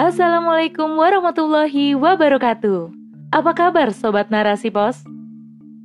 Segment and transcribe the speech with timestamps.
[0.00, 2.88] Assalamualaikum warahmatullahi wabarakatuh.
[3.36, 5.04] Apa kabar Sobat Narasi Pos?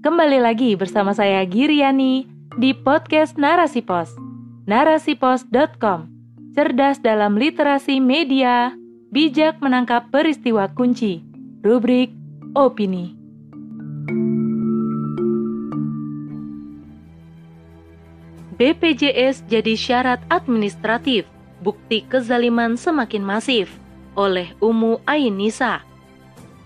[0.07, 2.23] Kembali lagi bersama saya Giriani
[2.55, 4.15] di podcast Narasi Pos.
[4.71, 6.07] Narasipos.com
[6.55, 8.71] Cerdas dalam literasi media,
[9.11, 11.19] bijak menangkap peristiwa kunci.
[11.59, 12.15] Rubrik
[12.55, 13.11] Opini.
[18.55, 21.27] BPJS jadi syarat administratif,
[21.59, 23.67] bukti kezaliman semakin masif
[24.15, 25.83] oleh Umu Ainisa.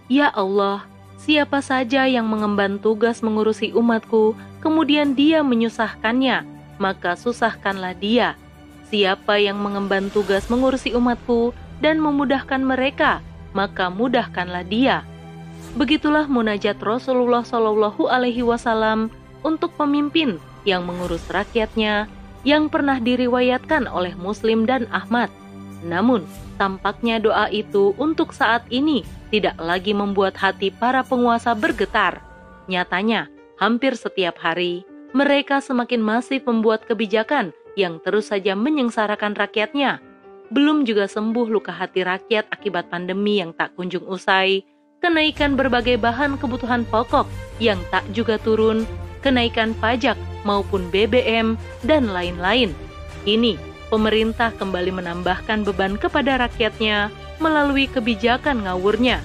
[0.09, 0.85] Ya Allah,
[1.21, 6.45] siapa saja yang mengemban tugas mengurusi umatku, kemudian dia menyusahkannya,
[6.81, 8.33] maka susahkanlah dia.
[8.89, 13.21] Siapa yang mengemban tugas mengurusi umatku dan memudahkan mereka,
[13.53, 15.05] maka mudahkanlah dia.
[15.77, 19.13] Begitulah munajat Rasulullah Shallallahu Alaihi Wasallam
[19.45, 22.09] untuk pemimpin yang mengurus rakyatnya,
[22.41, 25.29] yang pernah diriwayatkan oleh Muslim dan Ahmad.
[25.85, 26.27] Namun,
[26.59, 32.19] tampaknya doa itu untuk saat ini tidak lagi membuat hati para penguasa bergetar.
[32.67, 39.97] Nyatanya, hampir setiap hari mereka semakin masif membuat kebijakan yang terus saja menyengsarakan rakyatnya.
[40.53, 44.65] Belum juga sembuh luka hati rakyat akibat pandemi yang tak kunjung usai,
[45.01, 47.25] kenaikan berbagai bahan kebutuhan pokok
[47.61, 48.85] yang tak juga turun,
[49.21, 52.73] kenaikan pajak maupun BBM, dan lain-lain.
[53.25, 53.57] Kini,
[53.89, 57.09] pemerintah kembali menambahkan beban kepada rakyatnya
[57.41, 59.19] melalui kebijakan ngawurnya.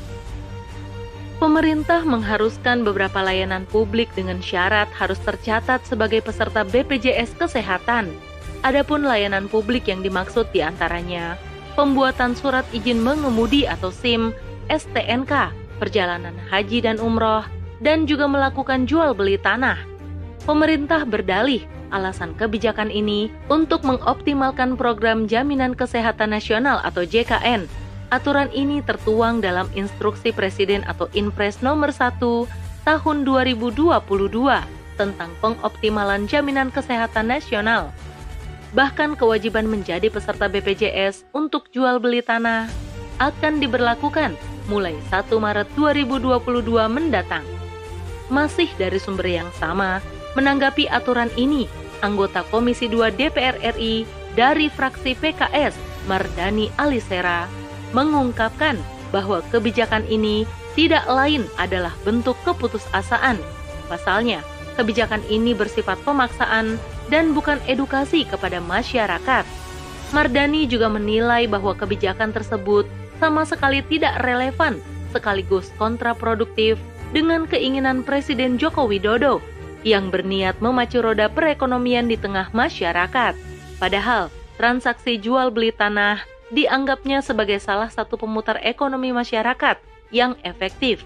[1.38, 8.08] Pemerintah mengharuskan beberapa layanan publik dengan syarat harus tercatat sebagai peserta BPJS Kesehatan.
[8.64, 11.36] Adapun layanan publik yang dimaksud di antaranya
[11.76, 14.32] pembuatan surat izin mengemudi atau SIM,
[14.72, 17.44] STNK, perjalanan haji dan umroh,
[17.82, 19.76] dan juga melakukan jual beli tanah.
[20.48, 27.70] Pemerintah berdalih alasan kebijakan ini untuk mengoptimalkan program Jaminan Kesehatan Nasional atau JKN
[28.14, 32.22] Aturan ini tertuang dalam Instruksi Presiden atau Inpres nomor 1
[32.86, 33.90] tahun 2022
[34.94, 37.90] tentang pengoptimalan jaminan kesehatan nasional.
[38.70, 42.70] Bahkan kewajiban menjadi peserta BPJS untuk jual beli tanah
[43.18, 44.38] akan diberlakukan
[44.70, 47.42] mulai 1 Maret 2022 mendatang.
[48.30, 49.98] Masih dari sumber yang sama,
[50.38, 51.66] menanggapi aturan ini,
[52.04, 54.04] anggota Komisi 2 DPR RI
[54.36, 55.72] dari fraksi PKS,
[56.04, 57.48] Mardani Alisera,
[57.96, 58.76] mengungkapkan
[59.08, 60.44] bahwa kebijakan ini
[60.76, 63.40] tidak lain adalah bentuk keputusasaan.
[63.88, 64.44] Pasalnya,
[64.76, 66.76] kebijakan ini bersifat pemaksaan
[67.08, 69.46] dan bukan edukasi kepada masyarakat.
[70.12, 72.84] Mardani juga menilai bahwa kebijakan tersebut
[73.22, 74.82] sama sekali tidak relevan
[75.14, 76.74] sekaligus kontraproduktif
[77.14, 79.38] dengan keinginan Presiden Joko Widodo
[79.84, 83.36] yang berniat memacu roda perekonomian di tengah masyarakat.
[83.78, 89.76] Padahal, transaksi jual beli tanah dianggapnya sebagai salah satu pemutar ekonomi masyarakat
[90.08, 91.04] yang efektif.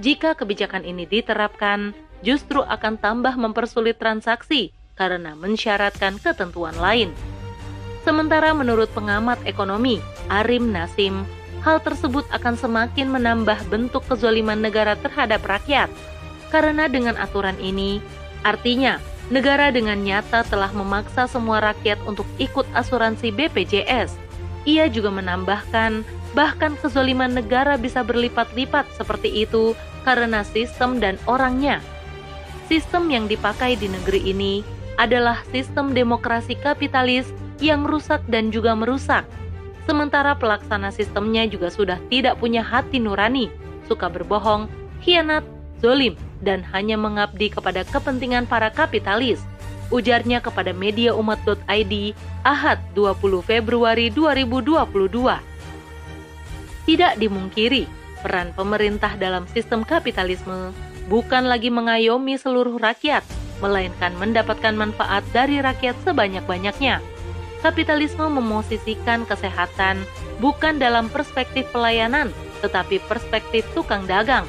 [0.00, 7.12] Jika kebijakan ini diterapkan, justru akan tambah mempersulit transaksi karena mensyaratkan ketentuan lain.
[8.02, 11.24] Sementara menurut pengamat ekonomi Arim Nasim,
[11.64, 15.88] hal tersebut akan semakin menambah bentuk kezoliman negara terhadap rakyat.
[16.54, 17.98] Karena dengan aturan ini,
[18.46, 24.24] artinya negara dengan nyata telah memaksa semua rakyat untuk ikut asuransi BPJS
[24.64, 31.84] ia juga menambahkan, bahkan kezoliman negara bisa berlipat-lipat seperti itu karena sistem dan orangnya.
[32.68, 34.64] Sistem yang dipakai di negeri ini
[34.96, 37.28] adalah sistem demokrasi kapitalis
[37.60, 39.28] yang rusak dan juga merusak.
[39.84, 43.52] Sementara pelaksana sistemnya juga sudah tidak punya hati nurani,
[43.84, 44.64] suka berbohong,
[45.04, 45.44] khianat,
[45.84, 49.40] zolim, dan hanya mengabdi kepada kepentingan para kapitalis
[49.92, 51.94] ujarnya kepada media umat.id
[52.44, 54.84] Ahad 20 Februari 2022.
[56.84, 57.88] Tidak dimungkiri,
[58.20, 60.72] peran pemerintah dalam sistem kapitalisme
[61.08, 63.24] bukan lagi mengayomi seluruh rakyat,
[63.60, 67.00] melainkan mendapatkan manfaat dari rakyat sebanyak-banyaknya.
[67.64, 70.04] Kapitalisme memosisikan kesehatan
[70.36, 72.28] bukan dalam perspektif pelayanan,
[72.60, 74.44] tetapi perspektif tukang dagang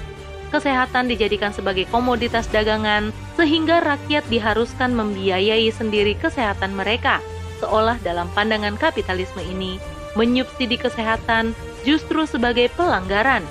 [0.56, 7.20] kesehatan dijadikan sebagai komoditas dagangan, sehingga rakyat diharuskan membiayai sendiri kesehatan mereka,
[7.60, 9.76] seolah dalam pandangan kapitalisme ini,
[10.16, 11.52] menyubsidi kesehatan
[11.84, 13.44] justru sebagai pelanggaran.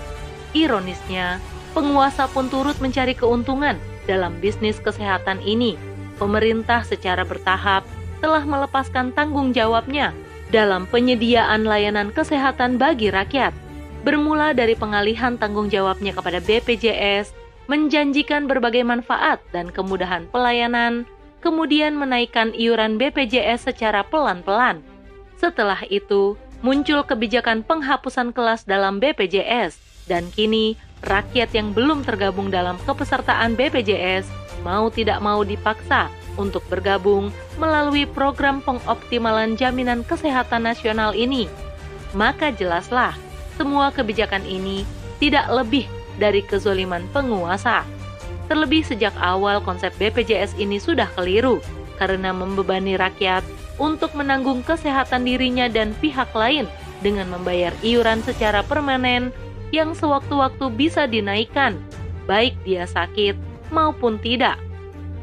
[0.57, 1.45] Ironisnya,
[1.77, 3.77] penguasa pun turut mencari keuntungan
[4.09, 5.77] dalam bisnis kesehatan ini.
[6.17, 7.85] Pemerintah secara bertahap
[8.25, 10.17] telah melepaskan tanggung jawabnya
[10.49, 13.53] dalam penyediaan layanan kesehatan bagi rakyat
[14.05, 17.33] bermula dari pengalihan tanggung jawabnya kepada BPJS,
[17.67, 21.09] menjanjikan berbagai manfaat dan kemudahan pelayanan,
[21.41, 24.85] kemudian menaikkan iuran BPJS secara pelan-pelan.
[25.41, 32.77] Setelah itu, muncul kebijakan penghapusan kelas dalam BPJS, dan kini rakyat yang belum tergabung dalam
[32.85, 34.29] kepesertaan BPJS
[34.65, 36.09] mau tidak mau dipaksa
[36.41, 37.29] untuk bergabung
[37.61, 41.47] melalui program pengoptimalan jaminan kesehatan nasional ini.
[42.17, 43.13] Maka jelaslah,
[43.55, 44.83] semua kebijakan ini
[45.19, 45.87] tidak lebih
[46.19, 47.83] dari kezoliman penguasa.
[48.47, 51.65] Terlebih sejak awal konsep BPJS ini sudah keliru
[51.97, 53.43] karena membebani rakyat
[53.81, 56.69] untuk menanggung kesehatan dirinya dan pihak lain
[57.01, 59.35] dengan membayar iuran secara permanen
[59.75, 61.75] yang sewaktu-waktu bisa dinaikkan,
[62.31, 63.35] baik dia sakit
[63.75, 64.61] maupun tidak.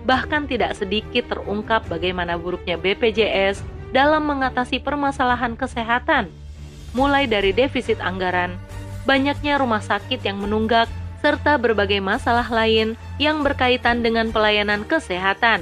[0.03, 3.63] Bahkan tidak sedikit terungkap bagaimana buruknya BPJS
[3.95, 6.27] dalam mengatasi permasalahan kesehatan,
[6.91, 8.55] mulai dari defisit anggaran,
[9.07, 10.87] banyaknya rumah sakit yang menunggak,
[11.21, 15.61] serta berbagai masalah lain yang berkaitan dengan pelayanan kesehatan.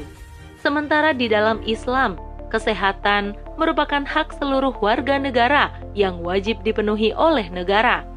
[0.64, 2.16] Sementara di dalam Islam,
[2.48, 8.08] kesehatan merupakan hak seluruh warga negara yang wajib dipenuhi oleh negara.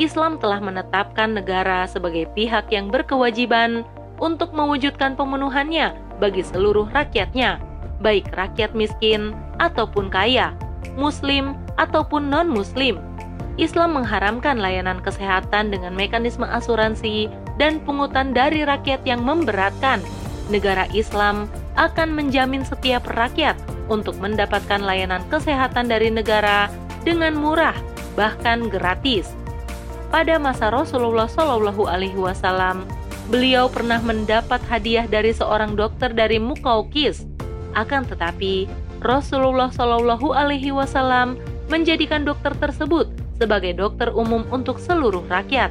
[0.00, 3.84] Islam telah menetapkan negara sebagai pihak yang berkewajiban
[4.16, 7.60] untuk mewujudkan pemenuhannya bagi seluruh rakyatnya,
[8.00, 10.54] baik rakyat miskin ataupun kaya,
[10.94, 12.98] muslim ataupun non-muslim.
[13.58, 17.26] Islam mengharamkan layanan kesehatan dengan mekanisme asuransi
[17.58, 19.98] dan pungutan dari rakyat yang memberatkan.
[20.46, 23.58] Negara Islam akan menjamin setiap rakyat
[23.90, 26.70] untuk mendapatkan layanan kesehatan dari negara
[27.02, 27.74] dengan murah,
[28.14, 29.34] bahkan gratis.
[30.08, 32.86] Pada masa Rasulullah Shallallahu Alaihi Wasallam,
[33.28, 37.28] beliau pernah mendapat hadiah dari seorang dokter dari Mukaukis.
[37.76, 38.70] Akan tetapi,
[39.04, 41.36] Rasulullah Shallallahu Alaihi Wasallam
[41.68, 45.70] menjadikan dokter tersebut sebagai dokter umum untuk seluruh rakyat.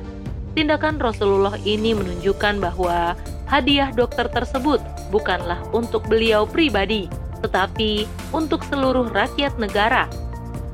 [0.58, 3.14] Tindakan Rasulullah ini menunjukkan bahwa
[3.46, 4.82] hadiah dokter tersebut
[5.14, 7.06] bukanlah untuk beliau pribadi,
[7.46, 10.10] tetapi untuk seluruh rakyat negara.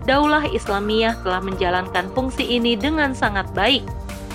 [0.04, 3.84] Daulah Islamiyah telah menjalankan fungsi ini dengan sangat baik.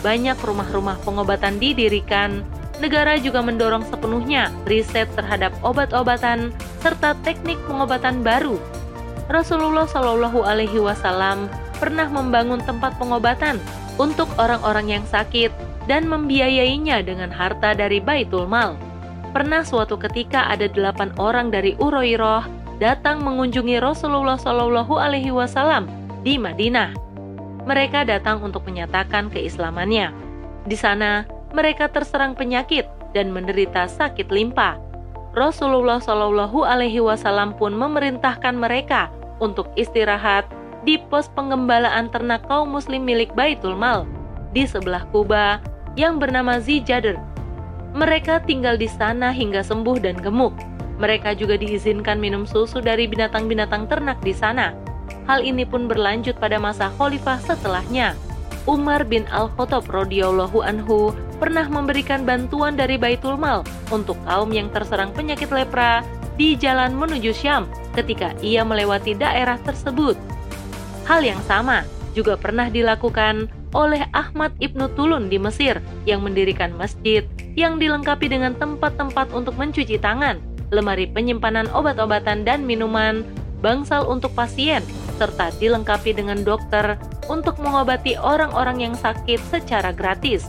[0.01, 2.41] Banyak rumah-rumah pengobatan didirikan.
[2.79, 8.57] Negara juga mendorong sepenuhnya riset terhadap obat-obatan serta teknik pengobatan baru.
[9.29, 13.61] Rasulullah Shallallahu Alaihi Wasallam pernah membangun tempat pengobatan
[14.01, 15.53] untuk orang-orang yang sakit
[15.85, 18.73] dan membiayainya dengan harta dari Baitul Mal.
[19.37, 22.49] Pernah suatu ketika ada delapan orang dari Uroiroh
[22.81, 25.85] datang mengunjungi Rasulullah Shallallahu Alaihi Wasallam
[26.25, 26.97] di Madinah.
[27.69, 30.09] Mereka datang untuk menyatakan keislamannya.
[30.65, 34.88] Di sana, mereka terserang penyakit dan menderita sakit limpa.
[35.39, 39.07] Rasulullah Shallallahu Alaihi Wasallam pun memerintahkan mereka
[39.39, 40.51] untuk istirahat
[40.83, 44.03] di pos penggembalaan ternak kaum muslim milik Baitul Mal
[44.51, 45.63] di sebelah Kuba
[45.95, 47.15] yang bernama Zijadr
[47.97, 50.53] mereka tinggal di sana hingga sembuh dan gemuk.
[50.99, 54.75] Mereka juga diizinkan minum susu dari binatang-binatang ternak di sana.
[55.25, 58.13] Hal ini pun berlanjut pada masa khalifah setelahnya.
[58.65, 63.63] Umar bin Al-Khattab radhiyallahu anhu pernah memberikan bantuan dari Baitul Mal
[63.95, 66.03] untuk kaum yang terserang penyakit lepra
[66.35, 70.19] di jalan menuju Syam ketika ia melewati daerah tersebut.
[71.07, 75.79] Hal yang sama juga pernah dilakukan oleh Ahmad Ibnu Tulun di Mesir
[76.09, 77.27] yang mendirikan masjid
[77.59, 80.39] yang dilengkapi dengan tempat-tempat untuk mencuci tangan,
[80.71, 83.27] lemari penyimpanan obat-obatan dan minuman,
[83.61, 84.81] bangsal untuk pasien,
[85.19, 86.95] serta dilengkapi dengan dokter
[87.27, 90.47] untuk mengobati orang-orang yang sakit secara gratis.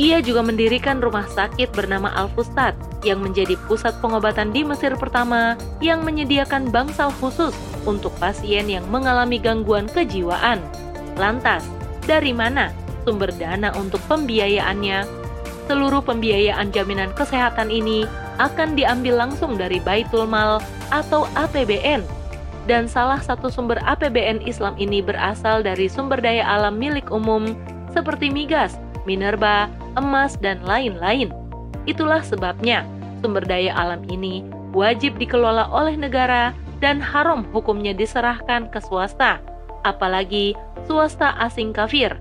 [0.00, 2.72] Ia juga mendirikan rumah sakit bernama Al-Fustat
[3.04, 7.52] yang menjadi pusat pengobatan di Mesir pertama yang menyediakan bangsal khusus
[7.84, 10.64] untuk pasien yang mengalami gangguan kejiwaan.
[11.20, 11.66] Lantas,
[12.08, 12.72] dari mana
[13.04, 15.04] sumber dana untuk pembiayaannya?
[15.68, 18.08] Seluruh pembiayaan jaminan kesehatan ini
[18.40, 22.21] akan diambil langsung dari Baitul Mal atau APBN.
[22.70, 27.58] Dan salah satu sumber APBN Islam ini berasal dari sumber daya alam milik umum
[27.90, 29.66] seperti migas, minerba,
[29.98, 31.34] emas, dan lain-lain.
[31.90, 32.86] Itulah sebabnya
[33.18, 39.42] sumber daya alam ini wajib dikelola oleh negara dan haram hukumnya diserahkan ke swasta
[39.82, 40.54] apalagi
[40.86, 42.14] swasta asing kafir.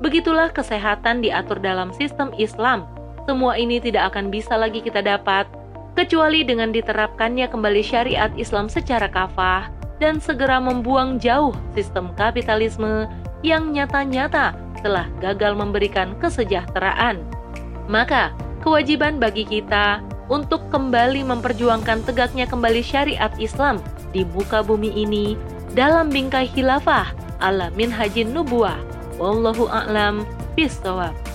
[0.00, 2.86] Begitulah kesehatan diatur dalam sistem Islam.
[3.28, 5.44] Semua ini tidak akan bisa lagi kita dapat
[5.98, 9.66] kecuali dengan diterapkannya kembali syariat Islam secara kafah
[9.98, 13.10] dan segera membuang jauh sistem kapitalisme
[13.42, 17.18] yang nyata-nyata telah gagal memberikan kesejahteraan.
[17.90, 18.30] Maka,
[18.62, 19.98] kewajiban bagi kita
[20.30, 23.82] untuk kembali memperjuangkan tegaknya kembali syariat Islam
[24.14, 25.34] di muka bumi ini
[25.74, 27.10] dalam bingkai khilafah
[27.42, 28.78] ala minhajin nubuah.
[29.18, 30.22] Wallahu a'lam
[30.54, 31.27] bisawab.